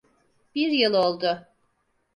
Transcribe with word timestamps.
Bir 0.55 0.69
yıl 0.71 0.93
oldu. 0.93 1.47